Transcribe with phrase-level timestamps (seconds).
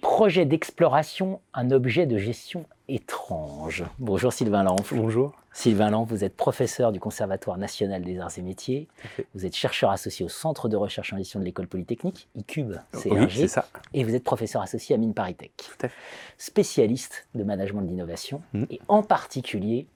[0.00, 3.84] projet d'exploration, un objet de gestion étrange.
[3.98, 4.92] Bonjour Sylvain Lanf.
[4.94, 5.32] Bonjour.
[5.54, 8.88] Sylvain Lanf, vous êtes professeur du Conservatoire national des arts et métiers.
[9.34, 12.76] Vous êtes chercheur associé au Centre de recherche en gestion de l'école polytechnique, ICUBE,
[13.06, 13.66] Oui, ça.
[13.92, 15.52] Et vous êtes professeur associé à Mine Paritech.
[15.56, 15.94] Tout à fait.
[16.38, 18.64] Spécialiste de management de l'innovation Hmm.
[18.70, 19.86] et en particulier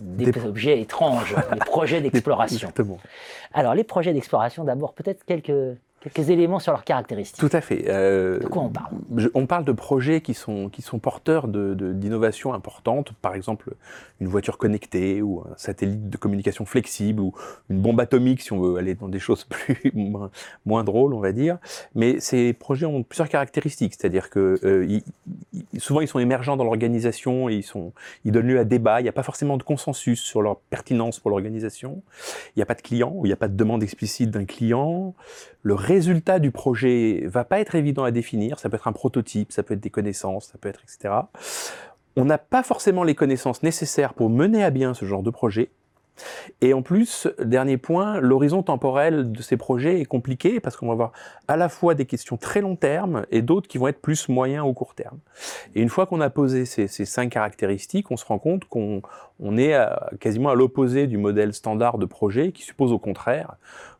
[0.00, 2.68] des, Des- objets étranges, les projets d'exploration.
[2.68, 2.98] Exactement.
[3.54, 7.38] Alors, les projets d'exploration, d'abord, peut-être quelques, quelques éléments sur leurs caractéristiques.
[7.40, 7.84] Tout à fait.
[7.88, 8.92] Euh, De quoi on parle?
[9.16, 13.34] je- On parle de projets qui sont, qui sont porteurs de- de- d'innovations importantes, par
[13.34, 13.74] exemple
[14.20, 17.32] une voiture connectée ou un satellite de communication flexible ou
[17.70, 20.30] une bombe atomique si on veut aller dans des choses plus moins,
[20.66, 21.58] moins drôles, on va dire.
[21.94, 25.02] Mais ces projets ont plusieurs caractéristiques, c'est-à-dire que euh, ils-
[25.78, 27.92] souvent ils sont émergents dans l'organisation et ils, sont,
[28.24, 29.00] ils donnent lieu à débat.
[29.00, 32.02] Il n'y a pas forcément de consensus sur leur pertinence pour l'organisation.
[32.48, 34.44] Il n'y a pas de client ou il n'y a pas de demande explicite d'un
[34.44, 35.14] client.
[35.62, 38.58] Le résultat du projet va pas être évident à définir.
[38.58, 41.14] Ça peut être un prototype, ça peut être des connaissances, ça peut être etc.
[42.16, 45.70] On n'a pas forcément les connaissances nécessaires pour mener à bien ce genre de projet.
[46.60, 50.92] Et en plus, dernier point, l'horizon temporel de ces projets est compliqué parce qu'on va
[50.92, 51.12] avoir
[51.46, 54.66] à la fois des questions très long terme et d'autres qui vont être plus moyens
[54.66, 55.18] ou court terme.
[55.74, 59.02] Et une fois qu'on a posé ces, cinq caractéristiques, on se rend compte qu'on
[59.40, 59.76] on est
[60.18, 63.56] quasiment à l'opposé du modèle standard de projet qui suppose au contraire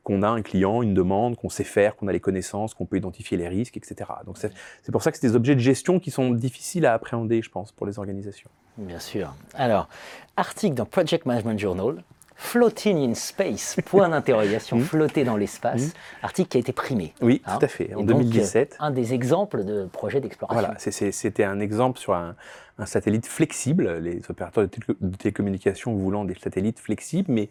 [0.09, 2.97] qu'on a un client, une demande, qu'on sait faire, qu'on a les connaissances, qu'on peut
[2.97, 4.11] identifier les risques, etc.
[4.25, 7.43] Donc c'est pour ça que c'est des objets de gestion qui sont difficiles à appréhender,
[7.43, 8.49] je pense, pour les organisations.
[8.79, 9.35] Bien sûr.
[9.55, 9.89] Alors,
[10.37, 12.03] article dans Project Management Journal,
[12.37, 14.85] Floating in Space, point d'interrogation, Mhm.
[14.85, 15.93] flotter dans l'espace,
[16.23, 17.13] article qui a été primé.
[17.21, 18.79] Oui, Hein tout à fait, en Et donc, 2017.
[18.81, 20.61] euh, un des exemples de projets d'exploration.
[20.61, 22.37] Voilà, c'était un exemple sur un,
[22.79, 27.49] un satellite flexible, les opérateurs de télécommunications voulant des satellites flexibles, mais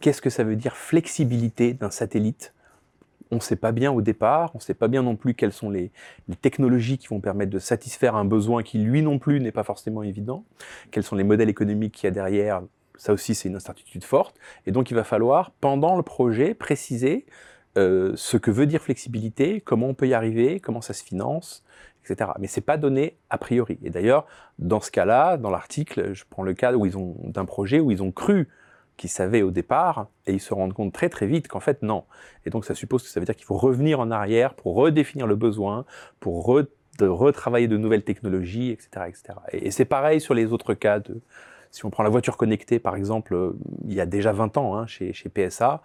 [0.00, 2.54] qu'est-ce que ça veut dire flexibilité d'un satellite?
[3.30, 5.52] On ne sait pas bien au départ, on ne sait pas bien non plus quelles
[5.52, 5.90] sont les,
[6.42, 10.02] technologies qui vont permettre de satisfaire un besoin qui, lui non plus, n'est pas forcément
[10.02, 10.44] évident,
[10.90, 12.62] quels sont les modèles économiques qu'il y a derrière,
[12.96, 14.36] ça aussi c'est une incertitude forte,
[14.66, 17.26] et donc il va falloir, pendant le projet, préciser
[17.76, 21.64] euh, ce que veut dire flexibilité, comment on peut y arriver, comment ça se finance,
[22.04, 22.30] etc.
[22.38, 23.78] Mais c'est pas donné a priori.
[23.82, 24.26] Et d'ailleurs,
[24.58, 28.48] dans ce cas-là, dans l'article, je prends le cas d'un projet où ils ont cru
[28.96, 32.04] qu'ils savaient au départ, et ils se rendent compte très très vite qu'en fait non.
[32.44, 35.26] Et donc ça suppose que ça veut dire qu'il faut revenir en arrière pour redéfinir
[35.26, 35.84] le besoin,
[36.20, 36.66] pour re-
[37.00, 38.88] retravailler de nouvelles technologies, etc.
[39.08, 39.22] etc.
[39.52, 41.00] Et, c'est pareil sur les autres cas.
[41.00, 41.20] De,
[41.70, 43.52] si on prend la voiture connectée, par exemple, euh,
[43.86, 45.82] il y a déjà 20 ans hein, chez, chez PSA,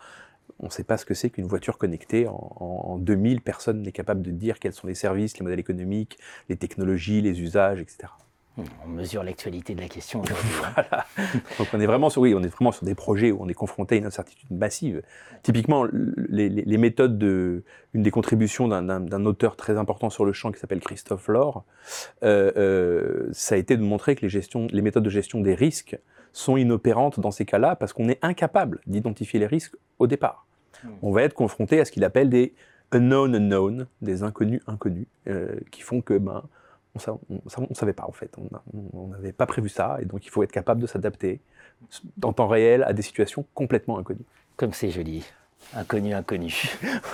[0.59, 2.27] on ne sait pas ce que c'est qu'une voiture connectée.
[2.27, 6.17] En- en 2000, personne n'est capable de dire quels sont les services, les modèles économiques,
[6.49, 8.13] les technologies, les usages, etc.
[8.57, 10.33] Hmm, On mesure l'actualité de la question hein.
[10.73, 11.05] Voilà.
[11.57, 13.53] Donc on est vraiment sur, oui, on est vraiment sur des projets où on est
[13.53, 15.01] confronté à une incertitude massive.
[15.41, 15.85] Typiquement,
[16.27, 17.63] les, les- les méthodes de,
[17.93, 21.63] une des contributions d'un- auteur très important sur le champ qui s'appelle Christophe Laure,
[22.23, 25.55] euh, euh, ça a été de montrer que les, gestions, les méthodes de gestion des
[25.55, 25.97] risques
[26.33, 30.45] sont inopérantes dans ces cas-là parce qu'on est incapable d'identifier les risques au départ.
[30.83, 30.89] Hmm.
[31.03, 32.53] On va être confronté à ce qu'il appelle des
[32.91, 36.43] unknown unknown, des inconnus inconnus, euh, qui font que ben,
[36.95, 38.35] on ne savait pas en fait,
[38.93, 41.39] on n'avait pas prévu ça, et donc il faut être capable de s'adapter
[42.23, 44.25] en temps réel à des situations complètement inconnues.
[44.57, 45.25] Comme c'est joli.
[45.75, 46.53] Inconnu, inconnu.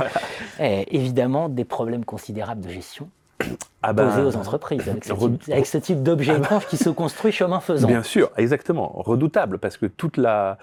[0.60, 3.10] Et évidemment, des problèmes considérables de gestion
[3.82, 7.60] Ah posés ben, aux entreprises avec ce type, type d'objet étrange qui se construit chemin
[7.60, 7.88] faisant.
[7.88, 10.58] Bien sûr, exactement, redoutable, parce que toute la,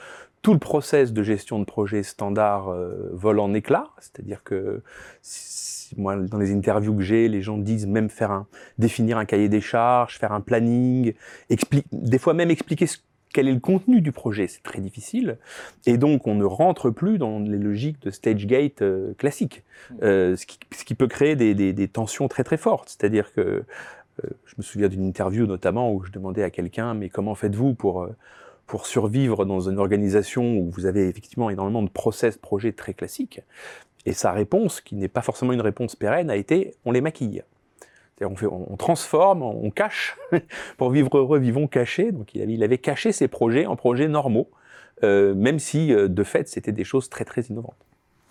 [0.45, 4.83] tout le process de gestion de projet standard euh, vole en éclats, c'est-à-dire que
[5.97, 8.47] moi, dans les interviews que j'ai, les gens disent même faire un,
[8.77, 11.15] définir un cahier des charges, faire un planning,
[11.93, 12.87] des fois même expliquer
[13.33, 15.39] quel est le contenu du projet, c'est très difficile,
[15.87, 19.65] et donc on ne rentre plus dans les logiques de stage gate euh, classiques,
[20.03, 20.45] euh, ce,
[20.85, 25.07] qui, peut créer des, tensions très très fortes, c'est-à-dire que euh, je me souviens d'une
[25.07, 28.07] interview notamment où je demandais à quelqu'un, mais comment faites-vous pour,
[28.67, 33.41] pour survivre dans une organisation où vous avez effectivement énormément de process, projets très classiques
[34.07, 37.43] Et sa réponse, qui n'est pas forcément une réponse pérenne, a été on les maquille.
[38.21, 40.17] On, fait, on, transforme, on cache.
[40.77, 42.13] pour vivre heureux, vivons cachés.
[42.13, 44.49] Donc il avait, caché ses projets en projets normaux,
[45.03, 47.75] euh, même si euh, de fait c'était des choses très très innovantes.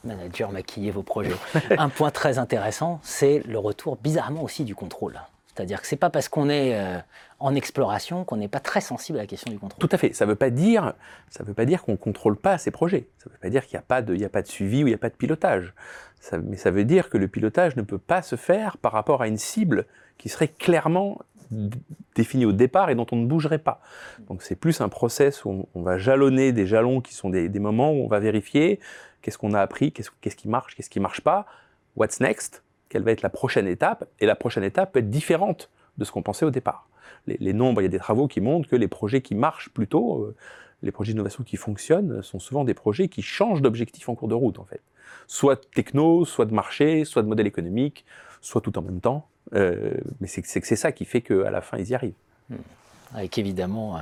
[0.03, 1.31] Manager, maquiller vos projets.
[1.77, 5.19] Un point très intéressant, c'est le retour bizarrement aussi du contrôle.
[5.55, 6.97] C'est-à-dire que c'est pas parce qu'on est euh,
[7.39, 9.79] en exploration qu'on n'est pas très sensible à la question du contrôle.
[9.79, 10.13] Tout à fait.
[10.13, 10.93] Ça ne veut pas dire,
[11.29, 13.07] ça veut dire qu'on contrôle pas ces projets.
[13.19, 14.87] Ça ne veut pas dire qu'il n'y a pas de, a pas de suivi ou
[14.87, 15.73] il n'y a pas de pilotage.
[16.43, 19.27] Mais ça veut dire que le pilotage ne peut pas se faire par rapport à
[19.27, 19.85] une cible
[20.17, 21.19] qui serait clairement
[22.15, 23.81] définie au départ et dont on ne bougerait pas.
[24.27, 27.91] Donc c'est plus un process où on, va jalonner des jalons qui sont des, moments
[27.91, 28.79] où on va vérifier
[29.21, 31.45] qu'est-ce qu'on a appris, qu'est-ce qui marche, qu'est-ce qui marche pas,
[31.95, 32.62] what's next,
[32.93, 36.11] quelle va être la prochaine étape, et la prochaine étape peut être différente de ce
[36.11, 36.87] qu'on pensait au départ.
[37.25, 40.21] Les, nombres, il y a des travaux qui montrent que les projets qui marchent plutôt,
[40.21, 40.35] euh,
[40.83, 44.35] les projets d'innovation qui fonctionnent, sont souvent des projets qui changent d'objectif en cours de
[44.35, 44.81] route, en fait.
[45.25, 48.05] Soit techno, soit de marché, soit de modèle économique,
[48.41, 49.27] soit tout en même temps.
[49.55, 52.13] Euh, mais c'est c'est ça qui fait qu'à la fin, ils y arrivent.
[53.15, 53.97] Avec évidemment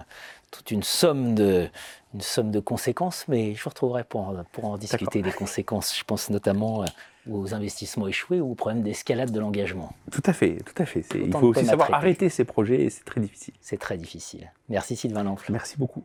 [0.51, 1.69] toute une somme de,
[2.13, 5.97] une somme de conséquences, mais je vous retrouverai pour, pour en discuter des conséquences.
[5.97, 6.85] Je pense notamment euh,
[7.29, 9.93] aux investissements échoués ou au problème d'escalade de l'engagement.
[10.11, 11.05] Tout à fait, tout à fait.
[11.15, 13.53] Il faut aussi savoir arrêter ces projets et c'est très difficile.
[13.61, 14.51] C'est très difficile.
[14.69, 15.51] Merci Sylvain Lanfle.
[15.51, 16.03] Merci beaucoup.